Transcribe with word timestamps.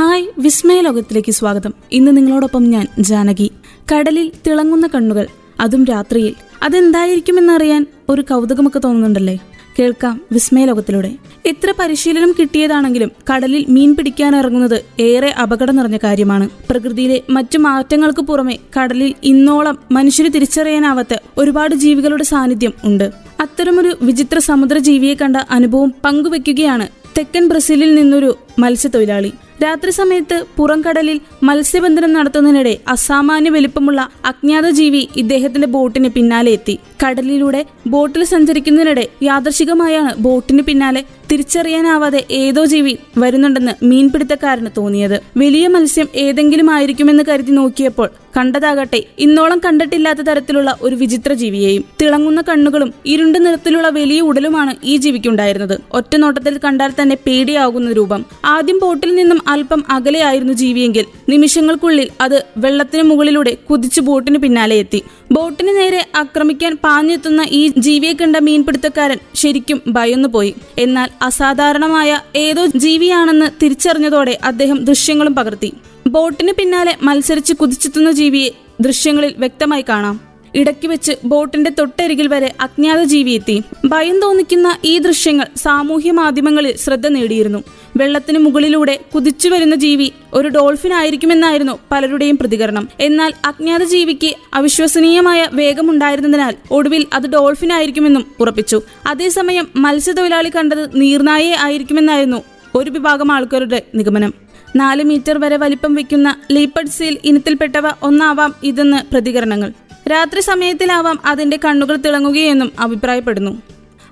Hi 0.00 0.26
വിസ്മയ 0.38 0.80
ലോകത്തിലേക്ക് 0.80 1.32
സ്വാഗതം. 1.32 1.74
ഇന്ന് 1.92 2.16
നിങ്ങളോടൊപ്പം 2.16 2.64
ഞാൻ 2.64 2.86
ജാനകി. 2.98 3.50
കടലിൽ 3.92 4.32
തിളങ്ങുന്ന 4.46 4.86
കണ്ണുകൾ 4.86 5.26
അതും 5.60 5.84
രാത്രിയിൽ. 5.84 6.34
അതെന്തായിരിക്കുമെന്നറിയാൻ 6.62 7.86
ഒരു 8.08 8.22
കൗതുകമൊക്കെ 8.22 8.78
തോന്നുന്നുണ്ടല്ലേ? 8.78 9.38
കേൾക്കാം 9.78 10.20
വിസ്മയ 10.32 10.64
ലോകത്തിലൂടെ 10.64 11.12
എത്ര 11.46 11.74
പരിശീലനം 11.78 12.34
കിട്ടിയതാണെങ്കിലും 12.38 13.10
കടലിൽ 13.32 13.64
മീൻ 13.68 13.96
പിടിക്കാൻ 13.96 14.36
ഇറങ്ങുന്നത് 14.36 14.84
ഏറെ 15.00 15.30
അപകടം 15.42 15.76
നിറഞ്ഞ 15.76 15.98
കാര്യമാണ്. 16.04 16.48
പ്രകൃതിയിലെ 16.70 17.22
മറ്റു 17.30 17.58
മാറ്റങ്ങൾക്ക് 17.58 18.22
പുറമെ 18.22 18.58
കടലിൽ 18.80 19.14
ഇന്നോളം 19.22 19.78
മനുഷ്യന് 19.92 20.28
തിരിച്ചറിയാനാവാത്ത 20.34 21.16
ഒരുപാട് 21.38 21.74
ജീവികളുടെ 21.74 22.24
സാന്നിധ്യം 22.24 22.72
ഉണ്ട്. 22.84 23.10
അത്തരമൊരു 23.40 23.96
വിചിത്ര 24.02 24.38
സമുദ്ര 24.38 24.78
ജീവിയെ 24.78 25.14
കണ്ട 25.14 25.36
അനുഭവം 25.36 25.94
പങ്കുവെക്കുകയാണ് 26.04 26.88
തെക്കൻ 27.18 27.48
ബ്രസീലിൽ 27.48 27.94
നിന്നൊരു 27.94 28.38
മത്സ്യത്തൊഴിലാളി. 28.62 29.32
രാത്രി 29.64 29.90
സമയത്ത് 29.90 30.36
പുറംകടലിൽ 30.56 31.20
മത്സ്യബന്ധനം 31.42 32.12
നടത്തുന്നതിനിടെ 32.12 32.72
അസാമാന്യ 32.88 33.50
വലിപ്പമുള്ള 33.50 34.00
അജ്ഞാത 34.24 34.66
ജീവി 34.78 35.02
ഇദ്ദേഹത്തിന്റെ 35.16 35.68
ബോട്ടിന് 35.74 36.08
പിന്നാലെ 36.08 36.52
എത്തി. 36.52 36.76
കടലിലൂടെ 37.02 37.60
ബോട്ടിൽ 37.86 38.22
സഞ്ചരിക്കുന്നതിനിടെ 38.24 39.04
യാദർശികമായാണ് 39.22 40.12
ബോട്ടിന് 40.18 40.62
പിന്നാലെ 40.62 41.02
തിരിച്ചറിയാനാവാതെ 41.30 42.20
ഏതോ 42.30 42.62
ജീവി 42.64 42.94
വരുന്നുണ്ടെന്ന് 43.18 43.74
മീൻപിടുത്തക്കാരന് 43.84 44.70
തോന്നിയത്. 44.76 45.16
വലിയ 45.36 45.66
മത്സ്യം 45.68 46.08
ഏതെങ്കിലും 46.14 46.68
ആയിരിക്കുമെന്ന് 46.70 47.24
കരുതി 47.28 47.52
നോക്കിയപ്പോൾ 47.52 48.08
കണ്ടതാകട്ടെ 48.36 48.98
ഇന്നോളം 49.18 49.58
കണ്ടിട്ടില്ലാത്ത 49.64 50.18
തരത്തിലുള്ള 50.20 50.70
ഒരു 50.82 50.94
വിചിത്ര 50.94 51.32
ജീവിയെയും 51.32 51.84
തിളങ്ങുന്ന 52.00 52.40
കണ്ണുകളും 52.48 52.90
ഇരുണ്ട 53.06 53.36
നിറത്തിലുള്ള 53.36 53.88
വലിയ 53.98 54.20
ഉടലുമാണ് 54.20 54.74
ഈ 54.84 54.96
ജീവിക്കുണ്ടായിരുന്നത്. 54.96 55.76
ഒറ്റ 55.92 56.12
നോട്ടത്തിൽ 56.16 56.54
കണ്ടാൽ 56.64 56.92
തന്നെ 57.00 57.16
പേടിയാകുന്ന 57.26 57.92
രൂപം. 57.92 58.24
ആദ്യം 58.50 58.78
ബോട്ടിൽ 58.82 59.14
നിന്നും 59.14 59.40
അല്പം 59.48 59.84
അകലെയായിരുന്നു 59.90 60.52
ജീവിയെങ്കിൽ. 60.52 61.04
നിമിഷങ്ങൾക്കുള്ളിൽ 61.28 62.08
അത് 62.20 62.44
വെള്ളത്തിന് 62.56 63.02
മുകളിലൂടെ 63.02 63.54
കുതിച്ചു 63.70 64.00
ബോട്ടിന് 64.00 64.38
പിന്നാലെ 64.38 64.76
എത്തി. 64.76 65.00
ബോട്ടിന് 65.32 65.72
നേരെ 65.76 66.06
ആക്രമിക്കാൻ 66.16 66.78
പാഞ്ഞെത്തുന്ന 66.84 67.42
ഈ 67.48 67.62
ജീവിയെ 67.78 68.12
കണ്ട 68.12 68.36
മീൻപിടുത്തക്കാരൻ 68.36 69.18
ശരിക്കും 69.34 69.80
ഭയന്നു 69.88 70.28
പോയി 70.28 70.54
എന്നാൽ 70.78 71.10
അസാധാരണമായ 71.22 72.20
ഏതോ 72.36 72.66
ജീവിയാണെന്ന് 72.76 73.50
തിരിച്ചറിഞ്ഞതോടെ 73.62 74.38
അദ്ദേഹം 74.44 74.84
ദൃശ്യങ്ങളും 74.84 75.34
പകർത്തി. 75.34 75.72
ബോട്ടിന് 76.06 76.52
പിന്നാലെ 76.58 76.96
മത്സരിച്ച് 77.02 77.54
കുതിച്ചെത്തുന്ന 77.54 78.12
ജീവിയെ 78.12 78.50
ദൃശ്യങ്ങളിൽ 78.80 79.34
വ്യക്തമായി 79.38 79.84
കാണാം. 79.88 80.29
ഇടയ്ക്ക് 80.54 80.88
വെച്ച് 80.88 81.12
ബോട്ടിന്റെ 81.24 81.70
തൊട്ടരികിൽ 81.78 82.28
വരെ 82.28 82.54
അജ്ഞാത 82.60 83.02
ജീവി 83.02 83.30
എത്തി. 83.30 83.62
ഭയം 83.84 84.20
തോന്നിക്കുന്ന 84.20 84.78
ഈ 84.84 84.98
ദൃശ്യങ്ങൾ 84.98 85.46
സാമൂഹ്യ 85.56 86.10
മാധ്യമങ്ങളിൽ 86.10 86.76
ശ്രദ്ധ 86.76 87.08
നേടിയിരുന്നു. 87.08 87.64
വെള്ളത്തിന് 87.96 88.38
മുകളിലൂടെ 88.38 88.98
കുതിച്ചു 89.14 89.48
വരുന്ന 89.48 89.74
ജീവി 89.74 90.10
ഒരു 90.34 90.48
ഡോൾഫിൻ 90.48 90.92
ആയിരിക്കുമെന്നായിരുന്നു 90.92 91.78
പലരുടെയും 91.92 92.38
പ്രതികരണം. 92.38 92.88
എന്നാൽ 93.00 93.32
അജ്ഞാത 93.44 93.84
ജീവിക്ക് 93.84 94.34
അവിശ്വസനീയമായ 94.54 95.48
വേഗമുണ്ടായിരുന്നതിനാൽ 95.52 96.54
ഒടുവിൽ 96.70 97.06
അത് 97.12 97.26
ഡോൾഫിൻ 97.26 97.72
ആയിരിക്കുമെന്നും 97.72 98.26
ഉറപ്പിച്ചു. 98.40 98.82
അതേസമയം 99.06 99.68
മത്സ്യത്തൊഴിലാളി 99.76 100.50
കണ്ടത് 100.56 101.00
നീർനായെ 101.00 101.56
ആയിരിക്കുമെന്നായിരുന്നു 101.60 102.42
ഒരു 102.74 102.90
വിഭാഗം 102.90 103.32
ആൾക്കാരുടെ 103.32 103.82
നിഗമനം. 103.94 104.34
നാല് 104.76 105.04
മീറ്റർ 105.04 105.38
വരെ 105.38 105.56
വലിപ്പം 105.56 105.94
വയ്ക്കുന്ന 105.94 106.36
ലീപ്പഡ് 106.52 106.86
സീൽ 106.86 107.18
ഇനത്തിൽപ്പെട്ടവ 107.24 107.90
ഒന്നാവാം 108.02 108.54
ഇതെന്ന് 108.62 109.14
പ്രതികരണങ്ങൾ. 109.14 109.72
രാത്രി 110.10 110.40
സമയത്തിലാവാം 110.40 111.18
അതിന്റെ 111.26 111.58
കണ്ണുകൾ 111.64 111.96
തിളങ്ങുകയെന്നും 111.96 112.72
അഭിപ്രായപ്പെടുന്നു. 112.80 113.62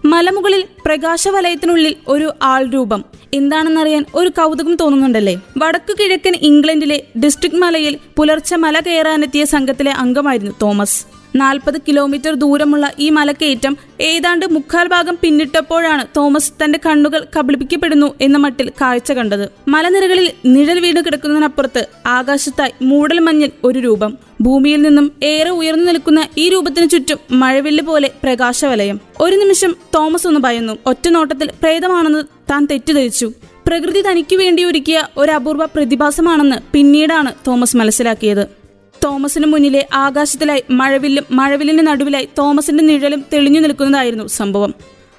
മലമുകളിൽ 0.04 0.64
പ്രകാശവലയത്തിനുള്ളിൽ 0.86 1.94
ഒരു 2.08 2.32
ആൾ 2.42 2.66
രൂപം. 2.66 3.04
എന്താണെന്നറിയാൻ 3.34 4.04
ഒരു 4.14 4.28
കൗതുകം 4.28 4.76
തോന്നുന്നുണ്ടല്ലേ? 4.76 5.40
വടക്കു 5.58 5.92
കിഴക്കൻ 5.92 6.34
ഇംഗ്ലണ്ടിലെ 6.42 7.04
ഡിസ്ട്രിക്ട് 7.24 7.56
മലയിൽ 7.56 7.98
പുലർച്ചെ 8.16 8.56
മല 8.56 8.80
കയറാനെത്തിയ 8.80 9.44
സംഘത്തിലെ 9.44 9.92
അംഗമായിരുന്നു 9.92 10.52
തോമസ്. 10.62 11.17
നാൽപ്പത് 11.36 11.78
കിലോമീറ്റർ 11.88 12.34
ദൂരമുള്ള 12.34 12.92
ഈ 12.98 13.10
മലക്കയറ്റം 13.10 13.76
ഏതാണ്ട് 14.00 14.46
മുക്കാൽ 14.46 14.88
ഭാഗം 14.88 15.18
പിന്നിട്ടപ്പോഴാണ് 15.22 16.06
തോമസ് 16.16 16.52
തന്റെ 16.64 16.80
കണ്ണുകൾ 16.86 17.26
കബളിപ്പിക്കപ്പെടുന്നു 17.38 18.14
എന്ന 18.20 18.38
മട്ടിൽ 18.38 18.72
കാഴ്ച 18.80 19.12
കണ്ടത്. 19.12 19.50
മലനിരകളിൽ 19.68 20.32
നിഴൽ 20.46 20.80
വീണ് 20.80 21.02
കിടക്കുന്നതിനപ്പുറത്ത് 21.06 21.86
ആകാശത്തായി 22.06 22.72
മൂടൽ 22.82 23.18
മഞ്ഞിൽ 23.18 23.50
ഒരു 23.64 23.78
രൂപം. 23.78 24.18
ഭൂമിയിൽ 24.40 24.82
നിന്നും 24.82 25.12
ഏറെ 25.22 25.50
ഉയർന്നു 25.50 25.84
നിൽക്കുന്ന 25.84 26.26
ഈ 26.38 26.48
രൂപത്തിന് 26.48 26.90
ചുറ്റും 26.90 27.18
മഴവില്ല് 27.30 27.82
പോലെ 27.82 28.10
പ്രകാശവലയം. 28.22 29.00
ഒരു 29.20 29.36
നിമിഷം 29.36 29.76
തോമസ് 29.94 30.26
ഒന്ന് 30.26 30.40
ഭയന്നു. 30.40 30.78
ഒറ്റ 30.86 31.08
നോട്ടത്തിൽ 31.08 31.50
പ്രേതമാണെന്ന് 31.62 32.24
താൻ 32.50 32.68
തെറ്റിദ്ധരിച്ചു. 32.70 33.32
പ്രകൃതി 33.66 34.02
തനിക്കു 34.02 34.36
വേണ്ടി 34.36 34.64
ഒരുക്കിയ 34.64 35.06
ഒരു 35.16 35.32
അപൂർവ 35.32 35.64
പ്രതിഭാസമാണെന്ന് 35.64 36.56
പിന്നീടാണ് 36.72 37.32
തോമസ് 37.46 37.76
മനസ്സിലാക്കിയത്. 37.76 38.57
തോമസിന് 39.04 39.46
മുന്നിലെ 39.46 39.88
ആകാശത്തിലായി 39.92 40.64
മഴവില്ലും 40.70 41.24
മഴവില്ലിന് 41.30 41.86
നടുവിലായി 41.86 42.28
തോമസിന്റെ 42.38 42.84
നിഴലും 42.84 43.24
തെളിഞ്ഞു 43.32 43.60
നിൽക്കുന്നതായിരുന്നു 43.60 44.26
സംഭവം. 44.26 44.74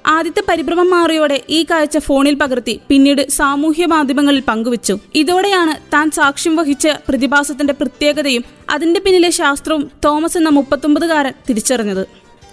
ആദ്യത്തെ 0.06 0.42
പരിഭ്രമം 0.48 0.90
മാറിയോടെ 0.90 1.42
ഈ 1.48 1.62
കാഴ്ച 1.62 1.98
ഫോണിൽ 1.98 2.34
പകർത്തി 2.34 2.80
പിന്നീട് 2.88 3.30
സാമൂഹ്യ 3.30 3.86
മാധ്യമങ്ങളിൽ 3.86 4.40
പങ്കുവച്ചു. 4.40 4.98
ഇതോടെയാണ് 5.14 5.92
താൻ 5.92 6.10
സാക്ഷ്യം 6.10 6.56
വഹിച്ച 6.56 6.88
പ്രതിഭാസത്തിന്റെ 7.08 7.72
പ്രത്യേകതയും 7.72 8.44
അതിന്റെ 8.70 9.00
പിന്നിലെ 9.00 9.30
ശാസ്ത്രവും 9.30 9.90
തോമസ് 10.04 10.36
എന്ന 10.36 10.48
മുപ്പത്തൊമ്പതുകാരൻ 10.48 11.32
തിരിച്ചറിഞ്ഞത്. 11.48 12.06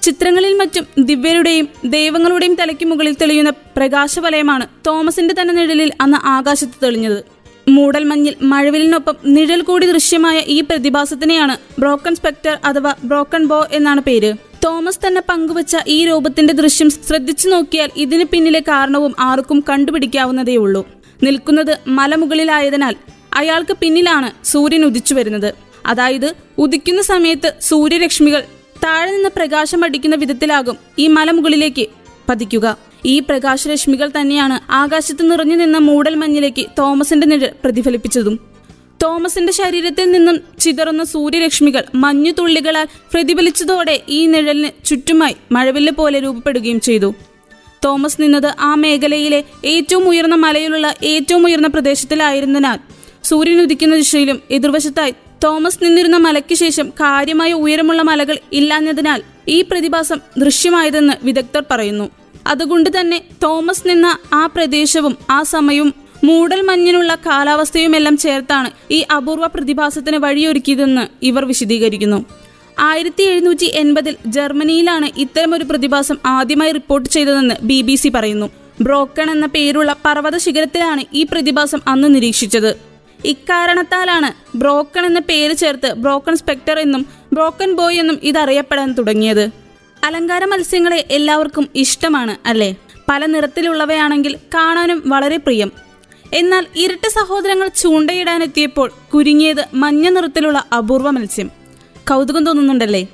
ചിത്രങ്ങളിൽ 0.04 0.58
മറ്റും 0.58 0.88
ദിവ്യരുടെയും 1.00 1.68
ദൈവങ്ങളുടെയും 1.86 2.56
തലയ്ക്ക് 2.56 2.86
മുകളിൽ 2.86 3.14
തെളിയുന്ന 3.14 3.50
പ്രകാശവലയമാണ് 3.50 4.68
തോമസിന്റെ 4.88 5.36
തന്നെ 5.42 5.54
നിഴലിൽ 5.54 5.92
അന്ന് 6.02 6.28
ആകാശത്ത് 6.28 6.78
തെളിഞ്ഞത്. 6.84 7.37
മൂടൽമഞ്ഞിൽ 7.76 8.36
മഴവിലിനൊപ്പം 8.52 9.16
നിഴൽ 9.36 9.62
കൂടി 9.62 9.86
ദൃശ്യമായ 9.86 10.38
ഈ 10.56 10.62
പ്രതിഭാസത്തിനെയാണ് 10.70 11.56
ബ്രോക്കൺ 11.80 12.16
സ്പെക്ടർ 12.16 12.56
അഥവാ 12.64 12.96
ബ്രോക്കൺ 13.04 13.46
ബോ 13.46 13.68
എന്നാണ് 13.72 14.02
പേര്. 14.02 14.32
തോമസ് 14.66 15.02
തന്നെ 15.08 15.22
പങ്കുവച്ച 15.30 15.78
ഈ 15.88 16.06
രൂപത്തിന്റെ 16.06 16.54
ദൃശ്യം 16.54 16.90
ശ്രദ്ധിച്ചു 16.90 17.50
നോക്കിയാൽ 17.50 17.90
ഇതിന് 17.96 18.24
പിന്നിലെ 18.24 18.60
കാരണവും 18.60 19.14
ആർക്കും 19.20 19.64
കണ്ടുപിടിക്കാവുന്നതേയുള്ളൂ 19.70 20.82
നിൽക്കുന്നത് 21.24 21.74
മലമുകളിലായതിനാൽ 21.88 22.96
അയാൾക്ക് 23.34 23.74
പിന്നിലാണ് 23.82 24.32
സൂര്യൻ 24.46 24.86
ഉദിച്ചു 24.86 25.14
വരുന്നത്. 25.14 25.50
അതായത് 25.86 26.30
ഉദിക്കുന്ന 26.58 27.02
സമയത്ത് 27.02 27.54
സൂര്യരശ്മികൾ 27.62 28.42
താഴെ 28.84 29.12
നിന്ന് 29.12 29.30
പ്രകാശം 29.36 29.86
അടിക്കുന്ന 29.86 30.16
വിധത്തിലാകും 30.16 30.78
ഈ 30.98 31.08
മലമുകളിലേക്ക് 31.08 31.86
പതിക്കുക. 32.30 32.66
ഈ 33.06 33.20
പ്രകാശരശ്മികൾ 33.20 34.12
തന്നെയാണ് 34.22 34.72
ആകാശത്ത് 34.72 35.32
നിറഞ്ഞു 35.32 35.56
നിന്ന 35.56 35.78
മൂടൽ 35.78 36.16
മഞ്ഞിലേക്ക് 36.16 36.66
തോമസിന്റെ 36.80 37.28
നിഴൽ 37.28 37.52
പ്രതിഫലിപ്പിച്ചതും. 37.64 38.40
തോമസിന്റെ 39.04 39.54
ശരീരത്തിൽ 39.54 40.12
നിന്നും 40.12 40.40
ചിതറുന്ന 40.60 41.04
സൂര്യരശ്മികൾ 41.04 41.84
മഞ്ഞുതുള്ളികളാൽ 41.96 42.88
പ്രതിഫലിച്ചതോടെ 43.14 44.04
ഈ 44.08 44.26
നിഴലിന് 44.26 44.86
ചുറ്റുമായി 44.86 45.36
മഴവില്ല് 45.52 45.92
പോലെ 45.92 46.20
രൂപപ്പെടുകയും 46.20 46.80
ചെയ്തു. 46.80 47.14
തോമസ് 47.86 48.22
നിന്നത് 48.22 48.56
ആ 48.60 48.76
മേഖലയിലെ 48.76 49.44
ഏറ്റവും 49.66 50.10
ഉയർന്ന 50.10 50.36
മലയിലുള്ള 50.36 50.96
ഏറ്റവും 51.04 51.46
ഉയർന്ന 51.46 51.68
പ്രദേശത്തിലായിരുന്നതിനാൽ 51.68 52.80
സൂര്യൻ 53.24 53.62
ഉദിക്കുന്ന 53.62 53.96
ദിശയിലും 53.96 54.42
എതിർവശത്തായി 54.52 55.14
തോമസ് 55.44 55.84
നിന്നിരുന്ന 55.84 56.18
മലയ്ക്ക് 56.18 56.56
ശേഷം 56.56 56.90
കാര്യമായ 56.90 57.54
ഉയരമുള്ള 57.54 58.02
മലകൾ 58.02 58.38
ഇല്ലാഞ്ഞതിനാൽ 58.54 59.22
ഈ 59.48 59.62
പ്രതിഭാസം 59.62 60.20
ദൃശ്യമായതെന്ന് 60.38 61.14
വിദഗ്ധർ 61.24 61.64
പറയുന്നു. 61.72 62.10
അതുകൊണ്ട് 62.48 62.90
തന്നെ 63.00 63.22
തോമസ് 63.44 63.88
നിന്ന 63.88 64.18
ആ 64.34 64.46
പ്രദേശവും 64.46 65.18
ആ 65.30 65.44
സമയവും 65.44 65.94
മൂടൽ 66.24 66.62
മഞ്ഞിനുള്ള 66.62 67.16
കാലാവസ്ഥയുമെല്ലാം 67.16 68.18
ചേർത്താണ് 68.18 68.70
ഈ 68.92 69.06
അപൂർവ 69.18 69.48
പ്രതിഭാസത്തിന് 69.48 70.18
വഴിയൊരുക്കിയതെന്ന് 70.18 71.08
ഇവർ 71.26 71.46
വിശദീകരിക്കുന്നു. 71.46 72.26
ആയിരത്തി 72.80 73.24
എഴുന്നൂറ്റി 73.24 73.66
എൺപതിൽ 73.66 74.16
ജർമ്മനിയിലാണ് 74.26 75.12
ഇത്തരമൊരു 75.18 75.64
പ്രതിഭാസം 75.64 76.18
ആദ്യമായി 76.26 76.72
റിപ്പോർട്ട് 76.72 77.10
ചെയ്തതെന്ന് 77.10 77.56
ബി 77.62 77.82
ബി 77.82 77.96
സി 77.96 78.10
പറയുന്നു. 78.10 78.50
ബ്രോക്കൺ 78.82 79.32
എന്ന 79.32 79.46
പേരുള്ള 79.46 79.96
പർവത 80.06 80.38
ശിഖരത്തിലാണ് 80.38 81.04
ഈ 81.14 81.24
പ്രതിഭാസം 81.32 81.82
അന്ന് 81.88 82.16
നിരീക്ഷിച്ചത്. 82.16 82.78
ഇക്കാരണത്താലാണ് 83.26 84.58
ബ്രോക്കൺ 84.58 85.06
എന്ന 85.06 85.20
പേര് 85.20 85.54
ചേർത്ത് 85.54 85.94
ബ്രോക്കൺ 85.94 86.36
സ്പെക്ടർ 86.36 86.80
എന്നും 86.80 87.06
ബ്രോക്കൺ 87.34 87.76
ബോയ് 87.76 88.00
എന്നും 88.00 88.20
ഇതറിയപ്പെടാൻ 88.24 88.94
തുടങ്ങിയത്. 88.94 89.67
അലങ്കാര 90.04 90.46
മത്സ്യങ്ങളെ 90.46 91.08
എല്ലാവർക്കും 91.12 91.70
ഇഷ്ടമാണ് 91.76 92.48
അല്ലേ? 92.48 92.76
പല 93.10 93.26
നിറത്തിലുള്ളവയാണെങ്കിൽ 93.26 94.38
കാണാനും 94.56 95.04
വളരെ 95.06 95.38
പ്രിയം. 95.38 95.72
എന്നാൽ 96.34 96.66
ഇരട്ട 96.76 97.08
സഹോദരങ്ങൾ 97.08 97.68
ചൂണ്ടയിടാനെത്തിയപ്പോൾ 97.68 98.92
കുരുങ്ങിയത് 99.14 99.66
മഞ്ഞ 99.74 100.10
നിറത്തിലുള്ള 100.10 100.66
അപൂർവ 100.78 101.10
മത്സ്യം. 101.10 101.52
കൗതുകം 102.10 102.46
തോന്നുന്നുണ്ടല്ലേ? 102.46 103.08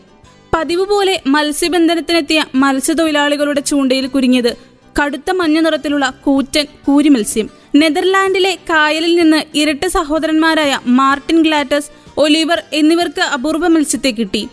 പതിവ് 0.55 0.85
പോലെ 0.85 1.21
മത്സ്യബന്ധനത്തിനെത്തിയ 1.27 2.45
മത്സ്യത്തൊഴിലാളികളുടെ 2.55 3.61
ചൂണ്ടയിൽ 3.61 4.07
കുരുങ്ങിയത് 4.07 4.57
കടുത്ത 5.03 5.31
മഞ്ഞ 5.31 5.59
നിറത്തിലുള്ള 5.59 6.13
കൂറ്റൻ 6.23 6.67
കൂരി 6.85 7.09
മത്സ്യം. 7.09 7.49
നെതർലാൻഡിലെ 7.75 8.55
കായലിൽ 8.55 9.15
നിന്ന് 9.15 9.43
ഇരട്ട 9.57 9.87
സഹോദരന്മാരായ 9.87 10.79
മാർട്ടിൻ 10.85 11.41
ഗ്ലാറ്റസ് 11.41 11.91
ഒലിവർ 12.17 12.63
എന്നിവർക്ക് 12.73 13.21
അപൂർവ 13.21 13.67
മത്സ്യത്തെ 13.67 14.09
കിട്ടി. 14.09 14.47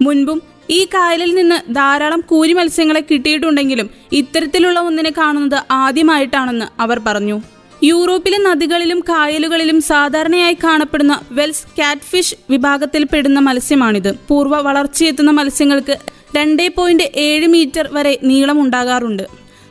മുൻപും 0.00 0.42
ഈ 0.70 0.84
കായലിൽ 0.84 1.34
നിന്ന് 1.34 1.74
ധാരാളം 1.74 2.20
കൂരി 2.20 2.52
മത്സ്യങ്ങളെ 2.52 3.04
കിട്ടിയിട്ടുണ്ടെങ്കിലും 3.10 3.90
ഇത്തരത്തിലുള്ള 4.12 4.80
ഒന്നിനെ 4.80 5.12
കാണുന്നത് 5.18 5.62
ആദ്യമായിട്ടാണെന്ന് 5.70 6.82
അവർ 6.82 6.98
പറഞ്ഞു. 7.06 7.40
യൂറോപ്പിലെ 7.82 8.38
നദികളിലും 8.38 9.00
കായലുകളിലും 9.00 9.80
സാധാരണയായി 9.80 10.54
കാണപ്പെടുന്ന 10.54 11.20
വെൽസ് 11.32 11.66
കാറ്റ്ഫിഷ് 11.78 12.34
വിഭാഗത്തിൽപ്പെടുന്ന 12.50 13.40
മത്സ്യമാണിത്. 13.40 14.12
പൂർവ 14.28 14.60
വളർച്ചയെത്തുന്ന 14.60 15.30
മത്സ്യങ്ങൾക്ക് 15.30 15.98
രണ്ടേ 16.36 16.68
പോയിന്റ് 16.68 17.02
ഏഴ് 17.16 17.46
മീറ്റർ 17.46 17.88
വരെ 17.92 18.18
നീളമുണ്ടാകാറുണ്ട് 18.24 19.22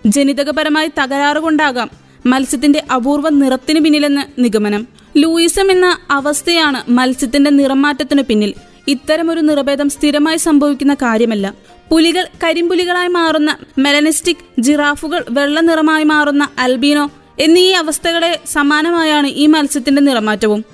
ജനിതകപരമായി 0.05 0.89
തകരാറുകൊണ്ടാകാം 0.99 1.89
മത്സ്യത്തിന്റെ 2.25 2.83
അപൂർവ 2.95 3.29
നിറത്തിന് 3.29 3.79
പിന്നിലെന്ന് 3.79 4.41
നിഗമനം. 4.43 4.87
ലൂയിസം 5.17 5.71
എന്ന 5.71 5.97
അവസ്ഥയാണ് 6.11 6.91
മത്സ്യത്തിന്റെ 6.91 7.51
നിറമാറ്റത്തിനു 7.51 8.21
പിന്നിൽ. 8.21 8.53
ഇത്തരമൊരു 8.87 9.39
നിറഭേദം 9.39 9.89
സ്ഥിരമായി 9.89 10.37
സംഭവിക്കുന്ന 10.37 10.93
കാര്യമല്ല. 10.93 11.53
പുലികൾ 11.91 12.27
കരിമ്പുലികളായി 12.43 13.07
മാറുന്ന 13.07 13.57
മെലനിസ്റ്റിക് 13.77 14.61
ജിറാഫുകൾ 14.61 15.25
വെള്ള 15.29 15.59
നിറമായി 15.59 16.03
മാറുന്ന 16.03 16.49
അൽബീനോ 16.59 17.11
എന്നീ 17.39 17.73
അവസ്ഥകളെ 17.73 18.39
സമാനമായാണ് 18.45 19.27
ഈ 19.27 19.45
മത്സ്യത്തിന്റെ 19.45 20.01
നിറമാറ്റവും. 20.01 20.65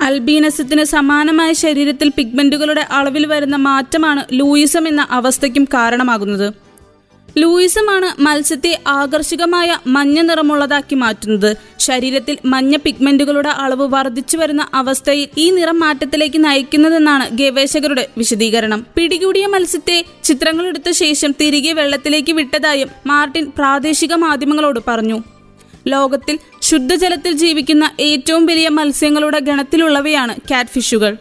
അൽബീനസത്തിന് 0.00 0.84
സമാനമായ 0.84 1.52
ശരീരത്തിൽ 1.52 2.12
പിഗ്മെന്റുകളുടെ 2.16 2.80
അളവിൽ 2.80 3.26
വരുന്ന 3.26 3.56
മാറ്റമാണ് 3.56 4.24
ലൂയിസം 4.32 4.88
എന്ന 4.88 5.06
അവസ്ഥയ്ക്കും 5.10 5.64
കാരണമാകുന്നത്. 5.64 6.69
ലൂയിസമാണ് 7.38 8.22
മത്സ്യത്തെ 8.22 8.80
ആകർഷകമായ 8.86 9.78
മഞ്ഞ 9.86 10.20
നിറമുള്ളതാക്കി 10.20 10.94
മാറ്റുന്നത്. 10.94 11.56
ശരീരത്തിൽ 11.78 12.38
മഞ്ഞ 12.44 12.76
പിഗ്മെന്റുകളുടെ 12.76 13.48
അളവ് 13.48 13.88
വർദ്ധിച്ചു 13.88 14.36
വരുന്ന 14.36 14.68
അവസ്ഥയിൽ 14.74 15.28
ഈ 15.38 15.50
നിറം 15.50 15.80
മാറ്റത്തിലേക്ക് 15.80 16.44
നയിക്കുന്നതെന്നാണ് 16.44 17.36
ഗവേഷകരുടെ 17.36 18.08
വിശദീകരണം. 18.18 18.86
പിടികൂടിയ 18.96 19.46
മത്സ്യത്തെ 19.46 20.04
ചിത്രങ്ങളെടുത്ത 20.24 20.90
ശേഷം 20.90 21.34
തിരികെ 21.40 21.72
വെള്ളത്തിലേക്ക് 21.72 22.32
വിട്ടതായും 22.32 22.88
മാർട്ടിൻ 23.06 23.52
പ്രാദേശിക 23.58 24.14
മാധ്യമങ്ങളോട് 24.14 24.80
പറഞ്ഞു. 24.88 25.22
ലോകത്തിൽ 25.86 26.38
ശുദ്ധജലത്തിൽ 26.62 27.32
ജീവിക്കുന്ന 27.32 27.90
ഏറ്റവും 28.00 28.46
വലിയ 28.46 28.68
മത്സ്യങ്ങളുടെ 28.68 29.38
ഗണത്തിലുള്ളവയാണ് 29.38 30.36
കാറ്റ്ഫിഷുകൾ 30.50 31.16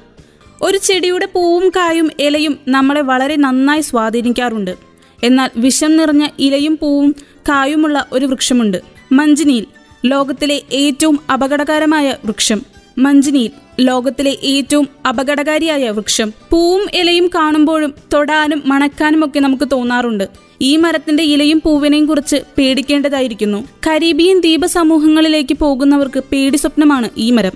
ഒരു 0.62 0.78
ചെടിയുടെ 0.78 1.26
പൂവും 1.26 1.70
കായും 1.70 2.12
ഇലയും 2.20 2.60
നമ്മളെ 2.68 3.02
വളരെ 3.02 3.36
നന്നായി 3.36 3.82
സ്വാധീനിക്കാറുണ്ട്. 3.82 4.89
എന്നാൽ 5.24 5.50
വിഷം 5.56 5.98
നിറഞ്ഞ 5.98 6.28
ഇലയും 6.40 6.80
പൂവും 6.82 7.16
കായുമുള്ള 7.50 8.08
ഒരു 8.12 8.26
വൃക്ഷമുണ്ട്. 8.26 8.82
മഞ്ജിനീൽ 9.12 9.66
ലോകത്തിലെ 10.06 10.62
ഏറ്റവും 10.72 11.20
അപകടകരമായ 11.34 12.16
വൃക്ഷം. 12.26 12.62
മഞ്ജിനീൽ 12.98 13.52
ലോകത്തിലെ 13.80 14.38
ഏറ്റവും 14.44 14.88
അപകടകാരിയായ 15.10 15.90
വൃക്ഷം. 15.90 16.34
പൂവും 16.52 16.88
ഇലയും 16.94 17.30
കാണുമ്പോഴും 17.36 17.94
തൊടാനും 18.14 18.64
മണക്കാനും 18.66 19.26
ഒക്കെ 19.26 19.40
നമുക്ക് 19.40 19.68
തോന്നാറുണ്ട്. 19.72 20.28
ഈ 20.62 20.76
മരത്തിന്റെ 20.76 21.24
ഇലയും 21.24 21.62
പൂവിനെയും 21.66 22.06
കുറിച്ച് 22.06 22.36
പേടിക്കേണ്ടതായിരിക്കുന്നു. 22.58 23.68
കരീബിയൻ 23.88 24.40
ദ്വീപ 24.40 24.66
സമൂഹങ്ങളിലേക്ക് 24.66 25.58
പോകുന്നവർക്ക് 25.58 26.24
പേടി 26.32 26.58
സ്വപ്നമാണ് 26.58 27.10
ഈ 27.18 27.32
മരം. 27.32 27.52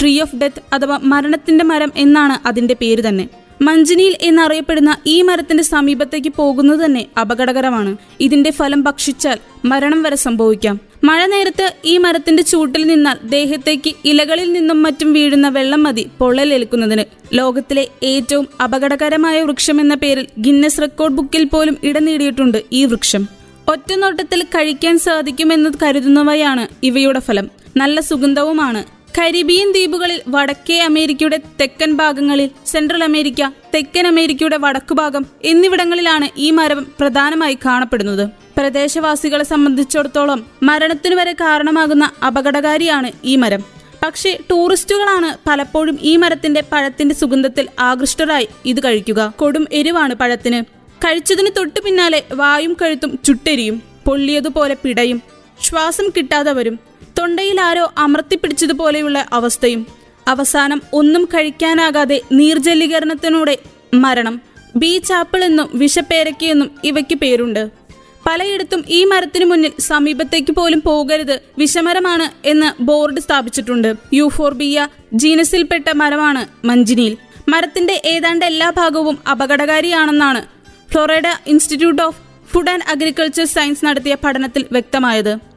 ട്രീ 0.00 0.20
ഓഫ് 0.20 0.36
ഡെത്ത് 0.36 0.74
അഥവാ 0.74 0.98
മരണത്തിന്റെ 1.02 1.64
മരം 1.64 1.92
എന്നാണ് 1.96 2.48
അതിന്റെ 2.48 2.74
പേര് 2.74 3.08
തന്നെ. 3.08 3.28
മഞ്ജനിയിൽ 3.62 4.16
എന്നറിയപ്പെടുന്ന 4.22 4.96
ഈ 5.06 5.22
മരത്തിന്റെ 5.22 5.62
സമീപത്തേക്ക് 5.62 6.32
പോകുന്നത് 6.36 6.84
തന്നെ 6.84 7.06
അപകടകരമാണ്. 7.20 7.96
ഇതിന്റെ 8.20 8.50
ഫലം 8.50 8.82
ഭക്ഷിച്ചാൽ 8.82 9.38
മരണം 9.64 10.02
വരെ 10.02 10.16
സംഭവിക്കാം. 10.16 10.80
മഴ 11.04 11.26
നേരത്ത് 11.26 11.74
ഈ 11.84 11.96
മരത്തിന്റെ 11.96 12.42
ചൂട്ടിൽ 12.42 12.86
നിന്നാൽ 12.86 13.18
ദേഹത്തേക്ക് 13.24 13.94
ഇലകളിൽ 14.04 14.52
നിന്നും 14.52 14.82
മറ്റും 14.82 15.12
വീഴുന്ന 15.12 15.48
വെള്ളം 15.48 15.82
മതി 15.82 16.10
പൊള്ളലേൽക്കുന്നതിന് 16.18 17.04
ലോകത്തിലെ 17.34 17.88
ഏറ്റവും 18.02 18.48
അപകടകരമായ 18.62 19.42
വൃക്ഷം 19.42 19.80
എന്ന 19.80 19.94
പേരിൽ 19.94 20.26
ഗിന്നസ് 20.38 20.80
റെക്കോർഡ് 20.80 21.14
ബുക്കിൽ 21.14 21.44
പോലും 21.44 21.76
ഇടം 21.82 22.04
നേടിയിട്ടുണ്ട് 22.04 22.58
ഈ 22.72 22.84
വൃക്ഷം. 22.84 23.28
ഒറ്റനോട്ടത്തിൽ 23.68 24.42
കഴിക്കാൻ 24.42 24.98
സാധിക്കുമെന്ന് 24.98 25.70
കരുതുന്നവയാണ് 25.82 26.66
ഇവയുടെ 26.82 27.18
ഫലം. 27.18 27.48
നല്ല 27.76 28.00
സുഗന്ധവുമാണ് 28.00 28.99
കരീബിയൻ 29.18 29.72
ദ്വീപുകളിൽ 29.72 30.22
വടക്കേ 30.28 30.78
അമേരിക്കയുടെ 30.80 31.38
തെക്കൻ 31.60 31.92
ഭാഗങ്ങളിൽ 31.92 32.50
സെൻട്രൽ 32.66 33.04
അമേരിക്ക 33.04 33.50
തെക്കൻ 33.74 34.06
അമേരിക്കയുടെ 34.06 34.56
വടക്കുഭാഗം 34.56 35.26
എന്നിവിടങ്ങളിലാണ് 35.44 36.28
ഈ 36.36 36.50
മരം 36.50 36.86
പ്രധാനമായി 37.00 37.58
കാണപ്പെടുന്നത്. 37.64 38.28
പ്രദേശവാസികളെ 38.58 39.44
സംബന്ധിച്ചിടത്തോളം 39.44 40.46
മരണത്തിനു 40.62 41.14
വരെ 41.14 41.32
കാരണമാകുന്ന 41.32 42.10
അപകടകാരിയാണ് 42.26 43.12
ഈ 43.24 43.36
മരം. 43.36 43.64
പക്ഷേ 44.02 44.38
ടൂറിസ്റ്റുകളാണ് 44.50 45.48
പലപ്പോഴും 45.48 45.98
ഈ 46.02 46.16
മരത്തിന്റെ 46.16 46.62
പഴത്തിന്റെ 46.72 47.14
സുഗന്ധത്തിൽ 47.14 47.68
ആകൃഷ്ടരായി 47.78 48.48
ഇത് 48.66 48.80
കഴിക്കുക. 48.84 49.32
കൊടും 49.36 49.66
എരിവാണ് 49.72 50.14
പഴത്തിന്. 50.14 50.64
കഴിച്ചതിന് 51.04 51.50
തൊട്ടു 51.56 51.80
പിന്നാലെ 51.80 52.22
വായും 52.32 52.76
കഴുത്തും 52.82 53.18
ചുട്ടെരിയും 53.24 53.82
പൊള്ളിയതുപോലെ 54.06 54.76
പിടയും 54.84 55.22
ശ്വാസം 55.62 56.10
കിട്ടാതെ 56.16 56.52
വരും 56.52 56.89
തൊണ്ടയിൽ 57.20 57.60
ആരോ 57.60 57.92
അമർത്തിപ്പിടിച്ചതുപോലെയുള്ള 57.98 59.26
അവസ്ഥയും. 59.32 59.86
അവസാനം 60.28 60.82
ഒന്നും 60.92 61.24
കഴിക്കാനാകാതെ 61.24 62.20
നീർജലീകരണത്തിലൂടെ 62.32 63.58
മരണം. 63.94 64.40
ബീച്ച് 64.76 65.12
ആപ്പിൾ 65.12 65.44
എന്നും 65.44 65.70
വിഷപ്പേരക്കയെന്നും 65.74 66.70
ഇവയ്ക്ക് 66.84 67.16
പേരുണ്ട്. 67.16 67.70
പലയിടത്തും 68.28 68.84
ഈ 68.88 69.04
മരത്തിനു 69.04 69.44
മുന്നിൽ 69.44 69.72
സമീപത്തേക്ക് 69.80 70.52
പോലും 70.52 70.82
പോകരുത് 70.86 71.40
വിഷമരമാണ് 71.58 72.48
എന്ന് 72.48 72.82
ബോർഡ് 72.82 73.20
സ്ഥാപിച്ചിട്ടുണ്ട്. 73.20 73.94
യൂഫോർബിയ 74.14 74.88
ജീനസിൽപ്പെട്ട 75.14 75.84
മരമാണ് 75.94 76.66
മഞ്ചിനിയിൽ. 76.66 77.16
മരത്തിന്റെ 77.48 78.02
ഏതാണ്ട് 78.04 78.44
എല്ലാ 78.44 78.70
ഭാഗവും 78.70 79.18
അപകടകാരിയാണെന്നാണ് 79.30 80.42
Florida 80.92 81.26
Institute 81.46 82.02
of 82.02 82.20
Food 82.52 82.70
and 82.70 82.82
Agriculture 82.90 83.44
Science 83.44 83.84
നടത്തിയ 83.84 84.16
പഠനത്തിൽ 84.24 84.64
വ്യക്തമായത്. 84.72 85.49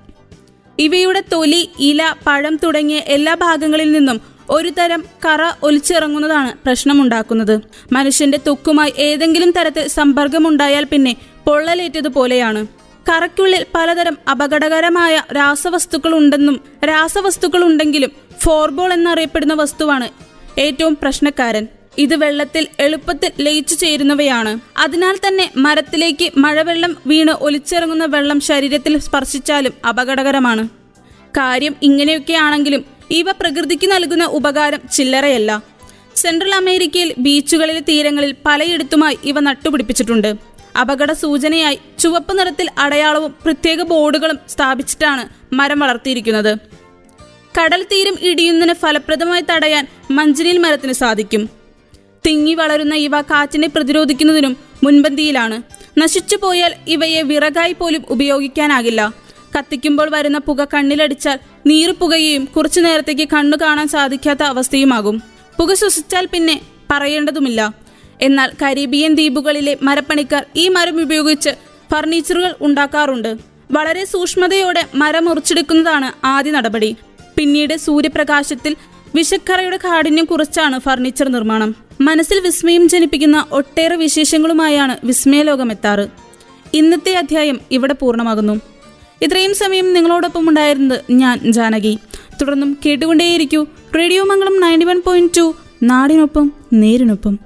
ഇവയുടെ 0.79 1.21
തൊലി 1.33 1.69
ഇല 1.79 2.01
പഴം 2.27 2.55
തുടങ്ങിയ 2.63 2.99
എല്ലാ 3.15 3.33
ഭാഗങ്ങളിൽ 3.33 3.91
നിന്നും 3.91 4.21
ഒരു 4.49 4.69
തരം 4.69 5.03
കറ 5.25 5.41
ഒലിച്ചിറങ്ങുന്നതാണ് 5.63 6.53
പ്രശ്നമുണ്ടാക്കുന്നത്. 6.65 7.61
മനുഷ്യന്റെ 7.91 8.37
ത്വക്കുമായി 8.37 8.93
ഏതെങ്കിലും 8.97 9.51
തരത്തിൽ 9.57 9.87
സമ്പർക്കമുണ്ടായാൽ 9.87 10.83
പിന്നെ 10.83 11.15
പൊള്ളലേറ്റതുപോലെയാണ്. 11.47 12.67
കറയ്ക്കുള്ളിൽ 13.09 13.65
പലതരം 13.75 14.17
അപകടകരമായ 14.31 15.21
രാസവസ്തുക്കൾ 15.35 16.15
ഉണ്ടെന്നും 16.15 16.61
രാസവസ്തുക്കൾ 16.85 17.63
ഉണ്ടെങ്കിലും 17.63 18.11
ഫോർബോൾ 18.43 18.93
എന്നറിയപ്പെടുന്ന 18.93 19.53
വസ്തുവാണ് 19.53 20.09
ഏറ്റവും 20.57 20.97
പ്രശ്നക്കാരൻ. 21.01 21.65
ഇത് 21.97 22.15
വെള്ളത്തിൽ 22.15 22.67
എളുപ്പത്തിൽ 22.79 23.31
ലയിച്ചു 23.39 23.75
ചേരുന്നവയാണ്. 23.75 24.59
അതിനാൽ 24.77 25.15
തന്നെ 25.27 25.51
മരത്തിലേക്ക് 25.57 26.31
മഴവെള്ളം 26.37 26.97
വീണ് 27.07 27.31
ഒലിച്ചിറങ്ങുന്ന 27.31 28.05
വെള്ളം 28.05 28.39
ശരീരത്തിൽ 28.39 28.97
സ്പർശിച്ചാലും 28.97 29.73
അപകടകരമാണ്. 29.89 30.67
കാര്യം 31.37 31.75
ഇങ്ങനെയൊക്കെയാണെങ്കിലും 31.83 32.85
ഇവ 33.11 33.31
പ്രകൃതിക്ക് 33.31 33.91
നൽകുന്ന 33.91 34.23
ഉപകാരം 34.23 34.79
ചില്ലറയല്ല. 34.93 35.63
സെൻട്രൽ 36.15 36.55
അമേരിക്കയിൽ 36.55 37.13
ബീച്ചുകളിലെ 37.17 37.79
തീരങ്ങളിൽ 37.79 38.35
പലയിടത്തുമായി 38.45 39.17
ഇവ 39.23 39.39
നട്ടുപിടിപ്പിച്ചിട്ടുണ്ട്. 39.39 40.35
അപകട 40.79 41.11
സൂചനയായി 41.11 41.79
ചുവപ്പ് 41.99 42.39
നിറത്തിൽ 42.39 42.69
അടയാളവും 42.77 43.35
പ്രത്യേക 43.45 43.81
ബോർഡുകളും 43.81 44.39
സ്ഥാപിച്ചിട്ടാണ് 44.49 45.55
മരം 45.55 45.79
വളർത്തിയിരിക്കുന്നത്. 45.79 46.57
കടൽ 47.59 47.83
തീരം 47.83 48.15
ഇടിയുന്നതിന് 48.21 48.73
ഫലപ്രദമായി 48.73 49.43
തടയാൻ 49.49 49.87
മഞ്ചിനിൽ 50.11 50.57
മരത്തിന് 50.57 50.93
സാധിക്കും. 50.93 51.62
തിങ്ങി 52.27 52.53
വളരുന്ന 52.53 52.95
ഇവ 52.95 53.21
കാറ്റിനെ 53.21 53.67
പ്രതിരോധിക്കുന്നതിനും 53.67 54.57
മുൻപന്തിയിലാണ്. 54.83 55.61
നശിച്ചു 55.97 56.35
പോയാൽ 56.35 56.73
ഇവയെ 56.87 57.21
വിറകായി 57.21 57.73
പോലും 57.73 58.03
ഉപയോഗിക്കാനാകില്ല. 58.09 59.13
കത്തിക്കുമ്പോൾ 59.57 60.09
വരുന്ന 60.09 60.37
പുക 60.37 60.63
കണ്ണിലടിച്ചാൽ 60.63 61.39
നീറ് 61.67 61.91
പുകയും 61.91 62.45
കുറച്ചു 62.45 62.79
നേരത്തേക്ക് 62.79 63.27
കണ്ണു 63.33 63.57
കാണാൻ 63.61 63.87
സാധിക്കാത്ത 63.87 64.43
അവസ്ഥയുമാകും. 64.43 65.21
പുക 65.59 65.73
ശ്വസിച്ചാൽ 65.73 66.25
പിന്നെ 66.25 66.61
പറയേണ്ടതുമില്ല. 66.91 67.73
എന്നാൽ 68.21 68.51
കരീബിയൻ 68.63 69.15
ദ്വീപുകളിലെ 69.15 69.77
മരപ്പണിക്കാർ 69.81 70.45
ഈ 70.55 70.67
മരം 70.67 71.01
ഉപയോഗിച്ച് 71.01 71.49
ഫർണിച്ചറുകൾ 71.93 72.55
ഉണ്ടാക്കാറുണ്ട്. 72.61 73.37
വളരെ 73.71 74.05
സൂക്ഷ്മതയോടെ 74.05 74.85
മരം 74.95 75.25
മുറിച്ചെടുക്കുന്നതാണ് 75.25 76.25
ആദ്യ 76.25 76.51
നടപടി. 76.51 76.95
പിന്നീട് 77.37 77.77
സൂര്യപ്രകാശത്തിൽ 77.77 78.75
വിഷക്കറയുടെ 79.15 79.77
കാഠിന്യം 79.77 80.25
കുറച്ചാണ് 80.25 80.79
ഫർണിച്ചർ 80.79 81.27
നിർമ്മാണം. 81.29 81.75
മനസ്സിൽ 82.01 82.39
വിസ്മയം 82.39 82.89
ജനിപ്പിക്കുന്ന 82.89 83.45
ഒട്ടേറെ 83.51 83.95
വിശേഷങ്ങളുമായാണ് 83.95 84.97
വിസ്മയലോകം 85.03 85.71
എത്താറ് 85.71 86.07
ഇന്നത്തെ 86.73 87.15
അധ്യായം 87.15 87.59
ഇവിടെ 87.71 87.93
പൂർണമാകുന്നു. 87.93 88.61
ഇത്രയും 89.21 89.55
സമയം 89.55 89.93
നിങ്ങളോടൊപ്പം 89.93 90.49
ഉണ്ടായിരുന്നത് 90.49 91.01
ഞാൻ 91.11 91.51
ജാനകി. 91.51 91.97
തുടർന്നും 92.41 92.77
കേട്ടുകൊണ്ടേയിരിക്കൂ 92.85 93.65
radio 93.95 94.23
Mangalam 94.23 94.59
ninety 94.59 94.85
one 94.85 95.01
point 95.05 95.31
two. 95.37 95.55
നാടിനൊപ്പം 95.83 96.51
നേരിനൊപ്പം. 96.73 97.39